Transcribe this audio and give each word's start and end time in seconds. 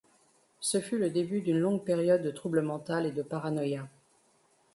Ce 0.61 0.81
fut 0.81 0.97
le 0.97 1.11
début 1.11 1.41
d'une 1.41 1.59
longue 1.59 1.83
période 1.83 2.23
de 2.23 2.31
trouble 2.31 2.63
mental 2.63 3.05
et 3.05 3.11
de 3.11 3.21
paranoïa. 3.21 3.87